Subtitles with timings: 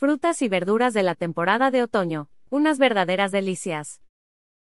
[0.00, 4.00] Frutas y verduras de la temporada de otoño, unas verdaderas delicias.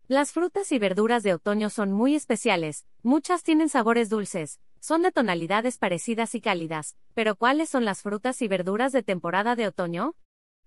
[0.07, 5.11] Las frutas y verduras de otoño son muy especiales, muchas tienen sabores dulces, son de
[5.11, 10.15] tonalidades parecidas y cálidas, pero ¿cuáles son las frutas y verduras de temporada de otoño?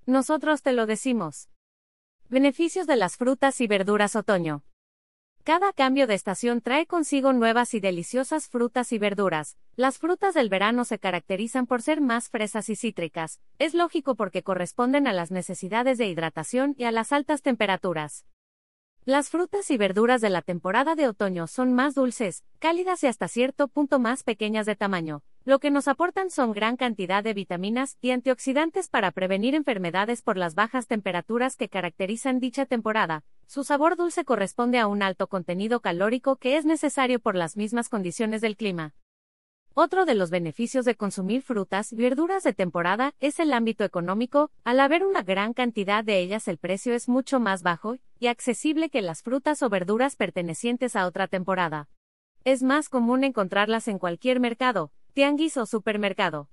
[0.05, 1.49] Nosotros te lo decimos.
[2.29, 4.63] Beneficios de las frutas y verduras otoño.
[5.53, 9.57] Cada cambio de estación trae consigo nuevas y deliciosas frutas y verduras.
[9.75, 13.41] Las frutas del verano se caracterizan por ser más fresas y cítricas.
[13.59, 18.27] Es lógico porque corresponden a las necesidades de hidratación y a las altas temperaturas.
[19.11, 23.27] Las frutas y verduras de la temporada de otoño son más dulces, cálidas y hasta
[23.27, 25.25] cierto punto más pequeñas de tamaño.
[25.45, 30.37] Lo que nos aportan son gran cantidad de vitaminas y antioxidantes para prevenir enfermedades por
[30.37, 33.25] las bajas temperaturas que caracterizan dicha temporada.
[33.49, 37.89] Su sabor dulce corresponde a un alto contenido calórico que es necesario por las mismas
[37.89, 38.95] condiciones del clima.
[39.75, 44.51] Otro de los beneficios de consumir frutas y verduras de temporada es el ámbito económico,
[44.65, 48.91] al haber una gran cantidad de ellas el precio es mucho más bajo y accesible
[48.91, 51.89] que las frutas o verduras pertenecientes a otra temporada.
[52.45, 56.49] Es más común encontrarlas en cualquier mercado, tianguis o supermercado.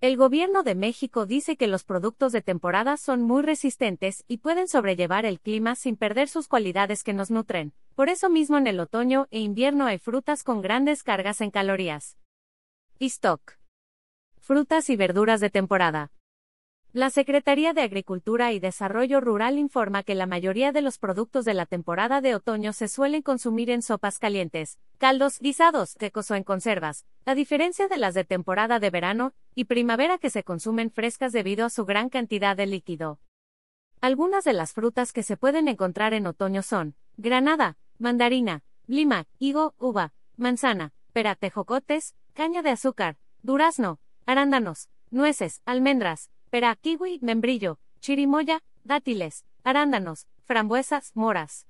[0.00, 4.66] El gobierno de México dice que los productos de temporada son muy resistentes y pueden
[4.66, 7.74] sobrellevar el clima sin perder sus cualidades que nos nutren.
[7.94, 12.16] Por eso mismo en el otoño e invierno hay frutas con grandes cargas en calorías
[13.06, 13.58] stock.
[14.38, 16.12] Frutas y verduras de temporada.
[16.92, 21.54] La Secretaría de Agricultura y Desarrollo Rural informa que la mayoría de los productos de
[21.54, 26.42] la temporada de otoño se suelen consumir en sopas calientes, caldos, guisados, secos o en
[26.42, 31.32] conservas, a diferencia de las de temporada de verano y primavera que se consumen frescas
[31.32, 33.20] debido a su gran cantidad de líquido.
[34.00, 39.74] Algunas de las frutas que se pueden encontrar en otoño son granada, mandarina, lima, higo,
[39.78, 48.62] uva, manzana, pera, tejocotes, caña de azúcar, durazno, arándanos, nueces, almendras, pera, kiwi, membrillo, chirimoya,
[48.82, 51.66] dátiles, arándanos, frambuesas, moras.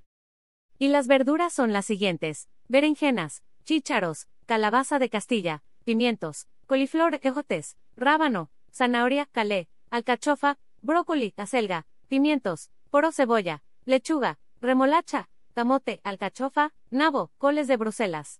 [0.79, 8.49] Y las verduras son las siguientes: berenjenas, chícharos, calabaza de Castilla, pimientos, coliflor, ejotes, rábano,
[8.71, 17.75] zanahoria, calé, alcachofa, brócoli, acelga, pimientos, poro cebolla, lechuga, remolacha, camote, alcachofa, nabo, coles de
[17.75, 18.39] Bruselas.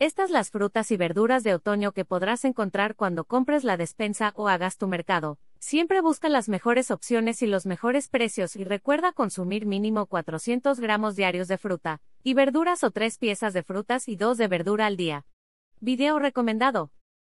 [0.00, 4.48] Estas las frutas y verduras de otoño que podrás encontrar cuando compres la despensa o
[4.48, 5.38] hagas tu mercado.
[5.58, 11.16] Siempre busca las mejores opciones y los mejores precios y recuerda consumir mínimo 400 gramos
[11.16, 14.96] diarios de fruta y verduras o tres piezas de frutas y dos de verdura al
[14.96, 15.26] día.
[15.80, 16.90] Video recomendado.